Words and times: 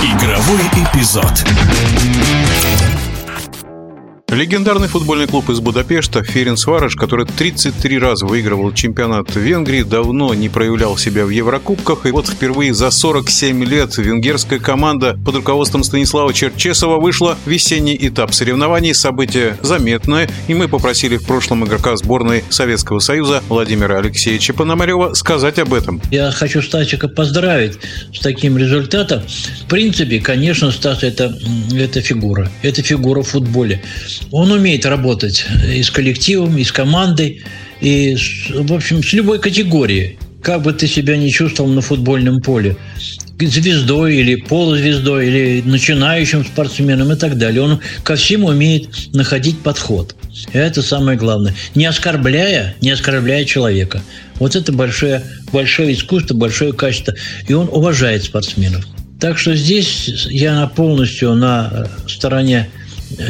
Игровой 0.00 0.62
эпизод. 0.76 1.44
Легендарный 4.38 4.86
футбольный 4.86 5.26
клуб 5.26 5.50
из 5.50 5.58
Будапешта 5.58 6.22
Ференцварыш, 6.22 6.94
который 6.94 7.26
33 7.26 7.98
раза 7.98 8.24
выигрывал 8.24 8.72
чемпионат 8.72 9.34
Венгрии, 9.34 9.82
давно 9.82 10.32
не 10.32 10.48
проявлял 10.48 10.96
себя 10.96 11.26
в 11.26 11.30
Еврокубках. 11.30 12.06
И 12.06 12.12
вот 12.12 12.28
впервые 12.28 12.72
за 12.72 12.92
47 12.92 13.64
лет 13.64 13.98
венгерская 13.98 14.60
команда 14.60 15.18
под 15.26 15.34
руководством 15.34 15.82
Станислава 15.82 16.32
Черчесова 16.32 17.00
вышла 17.00 17.36
в 17.44 17.50
весенний 17.50 17.98
этап 18.00 18.32
соревнований. 18.32 18.94
Событие 18.94 19.58
заметное, 19.60 20.30
и 20.46 20.54
мы 20.54 20.68
попросили 20.68 21.16
в 21.16 21.26
прошлом 21.26 21.64
игрока 21.64 21.96
сборной 21.96 22.44
Советского 22.48 23.00
Союза 23.00 23.42
Владимира 23.48 23.98
Алексеевича 23.98 24.54
Пономарева 24.54 25.14
сказать 25.14 25.58
об 25.58 25.74
этом. 25.74 26.00
Я 26.12 26.30
хочу 26.30 26.62
Стасика 26.62 27.08
поздравить 27.08 27.76
с 28.14 28.20
таким 28.20 28.56
результатом. 28.56 29.20
В 29.64 29.68
принципе, 29.68 30.20
конечно, 30.20 30.70
Стас 30.70 31.02
это, 31.02 31.36
это 31.74 32.00
фигура. 32.02 32.48
Это 32.62 32.84
фигура 32.84 33.22
в 33.22 33.26
футболе. 33.26 33.82
Он 34.30 34.52
умеет 34.52 34.84
работать 34.86 35.46
и 35.72 35.82
с 35.82 35.90
коллективом, 35.90 36.58
и 36.58 36.64
с 36.64 36.72
командой, 36.72 37.42
и, 37.80 38.16
в 38.50 38.72
общем, 38.72 39.02
с 39.02 39.12
любой 39.12 39.38
категорией. 39.38 40.18
Как 40.42 40.62
бы 40.62 40.72
ты 40.72 40.86
себя 40.86 41.16
не 41.16 41.30
чувствовал 41.30 41.70
на 41.70 41.80
футбольном 41.80 42.40
поле, 42.40 42.76
звездой 43.40 44.16
или 44.16 44.36
полузвездой, 44.36 45.28
или 45.28 45.62
начинающим 45.64 46.44
спортсменом 46.44 47.12
и 47.12 47.16
так 47.16 47.38
далее. 47.38 47.62
Он 47.62 47.80
ко 48.02 48.16
всему 48.16 48.48
умеет 48.48 49.14
находить 49.14 49.58
подход. 49.60 50.14
И 50.52 50.58
это 50.58 50.82
самое 50.82 51.18
главное. 51.18 51.54
Не 51.74 51.86
оскорбляя, 51.86 52.74
не 52.80 52.90
оскорбляя 52.90 53.44
человека. 53.44 54.02
Вот 54.36 54.56
это 54.56 54.72
большое, 54.72 55.22
большое 55.52 55.94
искусство, 55.94 56.34
большое 56.34 56.72
качество. 56.72 57.14
И 57.46 57.52
он 57.52 57.68
уважает 57.70 58.24
спортсменов. 58.24 58.86
Так 59.20 59.38
что 59.38 59.54
здесь 59.54 60.08
я 60.30 60.66
полностью 60.68 61.34
на 61.34 61.88
стороне 62.06 62.68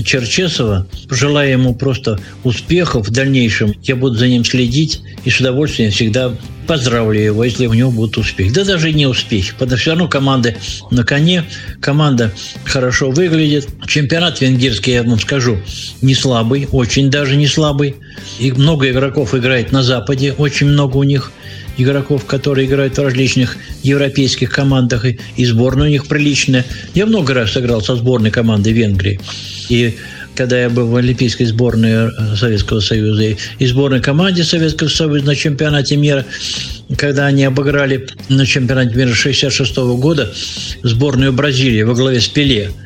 Черчесова. 0.04 0.86
Желаю 1.10 1.52
ему 1.52 1.74
просто 1.74 2.20
успехов 2.44 3.08
в 3.08 3.10
дальнейшем. 3.10 3.74
Я 3.82 3.96
буду 3.96 4.16
за 4.16 4.28
ним 4.28 4.44
следить 4.44 5.00
и 5.24 5.30
с 5.30 5.40
удовольствием 5.40 5.90
всегда 5.90 6.34
поздравлю 6.68 7.18
его, 7.18 7.42
если 7.42 7.66
у 7.66 7.72
него 7.72 7.90
будут 7.90 8.18
успехи. 8.18 8.52
Да 8.52 8.64
даже 8.64 8.92
не 8.92 9.06
успехи, 9.06 9.52
потому 9.54 9.70
что 9.70 9.76
все 9.78 9.90
равно 9.90 10.06
команда 10.06 10.54
на 10.90 11.02
коне, 11.02 11.44
команда 11.80 12.32
хорошо 12.64 13.10
выглядит. 13.10 13.66
Чемпионат 13.86 14.40
венгерский, 14.40 14.92
я 14.92 15.02
вам 15.02 15.18
скажу, 15.18 15.58
не 16.02 16.14
слабый, 16.14 16.68
очень 16.70 17.10
даже 17.10 17.36
не 17.36 17.48
слабый. 17.48 17.96
И 18.38 18.52
много 18.52 18.90
игроков 18.90 19.34
играет 19.34 19.72
на 19.72 19.82
Западе, 19.82 20.34
очень 20.36 20.68
много 20.68 20.98
у 20.98 21.02
них 21.02 21.32
игроков, 21.78 22.26
которые 22.26 22.66
играют 22.66 22.98
в 22.98 23.02
различных 23.02 23.56
европейских 23.82 24.50
командах, 24.50 25.06
и, 25.06 25.18
и 25.36 25.46
сборная 25.46 25.86
у 25.86 25.90
них 25.90 26.06
приличная. 26.06 26.66
Я 26.94 27.06
много 27.06 27.32
раз 27.32 27.52
сыграл 27.52 27.80
со 27.80 27.96
сборной 27.96 28.30
командой 28.30 28.72
Венгрии. 28.74 29.20
И 29.70 29.96
когда 30.38 30.60
я 30.60 30.70
был 30.70 30.86
в 30.86 30.94
Олимпийской 30.94 31.46
сборной 31.46 31.90
э, 31.90 32.36
Советского 32.36 32.78
Союза 32.78 33.36
и 33.58 33.66
сборной 33.66 34.00
команде 34.00 34.44
Советского 34.44 34.88
Союза 34.88 35.26
на 35.26 35.34
чемпионате 35.34 35.96
мира, 35.96 36.24
когда 36.96 37.26
они 37.26 37.42
обыграли 37.42 38.06
на 38.28 38.46
чемпионате 38.46 38.90
мира 38.90 39.10
1966 39.10 39.76
года 40.00 40.32
сборную 40.84 41.32
Бразилии 41.32 41.82
во 41.82 41.94
главе 41.94 42.20
с 42.20 42.28
Пеле– 42.28 42.70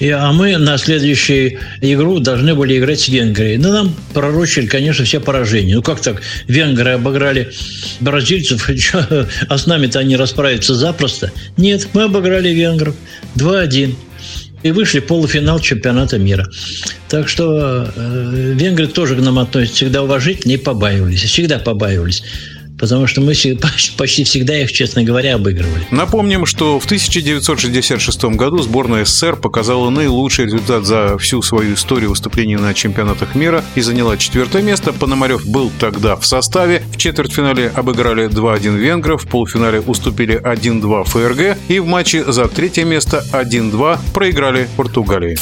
и, 0.00 0.10
а 0.10 0.32
мы 0.32 0.56
на 0.56 0.76
следующую 0.76 1.60
игру 1.80 2.18
должны 2.18 2.54
были 2.56 2.78
играть 2.78 3.00
с 3.00 3.08
Венгрией. 3.08 3.58
Ну, 3.58 3.72
нам 3.72 3.94
пророчили, 4.12 4.66
конечно, 4.66 5.04
все 5.04 5.20
поражения. 5.20 5.76
Ну, 5.76 5.82
как 5.82 6.00
так? 6.00 6.20
Венгры 6.48 6.90
обыграли 6.90 7.52
бразильцев, 8.00 8.68
а 9.48 9.56
с 9.58 9.66
нами-то 9.66 10.00
они 10.00 10.16
расправятся 10.16 10.74
запросто. 10.74 11.30
Нет, 11.56 11.86
мы 11.94 12.02
обыграли 12.02 12.48
венгров 12.48 12.96
2-1 13.36 13.94
и 14.64 14.72
вышли 14.72 14.98
в 15.00 15.06
полуфинал 15.06 15.60
чемпионата 15.60 16.18
мира. 16.18 16.48
Так 17.08 17.28
что 17.28 17.86
э, 17.94 18.54
венгры 18.56 18.88
тоже 18.88 19.14
к 19.14 19.20
нам 19.20 19.38
относятся 19.38 19.76
всегда 19.76 20.02
уважительно 20.02 20.52
и 20.52 20.56
побаивались. 20.56 21.22
Всегда 21.22 21.58
побаивались 21.58 22.24
потому 22.84 23.06
что 23.06 23.22
мы 23.22 23.34
почти 23.96 24.24
всегда 24.24 24.58
их, 24.58 24.70
честно 24.70 25.02
говоря, 25.02 25.36
обыгрывали. 25.36 25.86
Напомним, 25.90 26.44
что 26.44 26.78
в 26.78 26.84
1966 26.84 28.24
году 28.24 28.58
сборная 28.58 29.06
СССР 29.06 29.36
показала 29.36 29.88
наилучший 29.88 30.44
результат 30.44 30.84
за 30.84 31.16
всю 31.16 31.40
свою 31.40 31.74
историю 31.74 32.10
выступлений 32.10 32.56
на 32.56 32.74
чемпионатах 32.74 33.34
мира 33.34 33.64
и 33.74 33.80
заняла 33.80 34.18
четвертое 34.18 34.62
место. 34.62 34.92
Пономарев 34.92 35.46
был 35.46 35.72
тогда 35.80 36.16
в 36.16 36.26
составе. 36.26 36.82
В 36.92 36.98
четвертьфинале 36.98 37.72
обыграли 37.74 38.28
2-1 38.28 38.76
венгров, 38.76 39.24
в 39.24 39.28
полуфинале 39.28 39.80
уступили 39.80 40.38
1-2 40.38 41.04
ФРГ 41.04 41.58
и 41.68 41.78
в 41.78 41.86
матче 41.86 42.22
за 42.30 42.48
третье 42.48 42.84
место 42.84 43.24
1-2 43.32 43.98
проиграли 44.12 44.68
Португалии. 44.76 45.38